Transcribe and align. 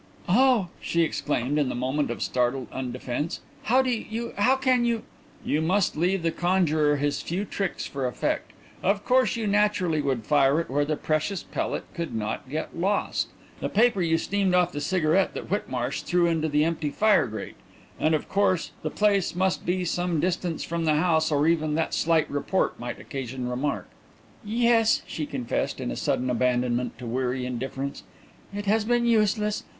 "Oh!" 0.27 0.69
she 0.81 1.03
exclaimed, 1.03 1.59
in 1.59 1.69
the 1.69 1.75
moment 1.75 2.09
of 2.09 2.23
startled 2.23 2.65
undefence, 2.71 3.39
"how 3.65 3.83
do 3.83 3.91
you 3.91 4.33
how 4.35 4.55
can 4.55 4.83
you" 4.83 5.03
"You 5.53 5.61
must 5.61 5.95
leave 5.95 6.23
the 6.23 6.31
conjurer 6.31 6.97
his 6.97 7.21
few 7.21 7.45
tricks 7.45 7.85
for 7.85 8.07
effect. 8.07 8.51
Of 8.81 9.05
course 9.05 9.35
you 9.35 9.45
naturally 9.45 10.01
would 10.01 10.25
fire 10.25 10.59
it 10.59 10.71
where 10.71 10.85
the 10.85 10.95
precious 10.97 11.43
pellet 11.43 11.83
could 11.93 12.15
not 12.15 12.49
get 12.49 12.75
lost 12.75 13.27
the 13.59 13.69
paper 13.69 14.01
you 14.01 14.17
steamed 14.17 14.55
off 14.55 14.71
the 14.71 14.81
cigarette 14.81 15.35
that 15.35 15.51
Whitmarsh 15.51 16.01
threw 16.01 16.25
into 16.25 16.49
the 16.49 16.63
empty 16.63 16.89
fire 16.89 17.27
grate; 17.27 17.57
and 17.99 18.15
of 18.15 18.27
course 18.27 18.71
the 18.81 18.89
place 18.89 19.35
must 19.35 19.67
be 19.67 19.85
some 19.85 20.19
distance 20.19 20.63
from 20.63 20.85
the 20.85 20.95
house 20.95 21.31
or 21.31 21.45
even 21.47 21.75
that 21.75 21.93
slight 21.93 22.27
report 22.27 22.79
might 22.79 22.97
occasion 22.99 23.47
remark." 23.47 23.87
"Yes," 24.43 25.03
she 25.05 25.27
confessed, 25.27 25.79
in 25.79 25.91
a 25.91 25.95
sudden 25.95 26.31
abandonment 26.31 26.97
to 26.97 27.05
weary 27.05 27.45
indifference, 27.45 28.01
"it 28.51 28.65
has 28.65 28.83
been 28.83 29.05
useless. 29.05 29.63